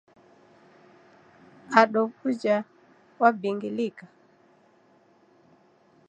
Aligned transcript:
Ado 1.81 2.03
w'uja 2.19 2.57
wabingilika? 3.21 4.05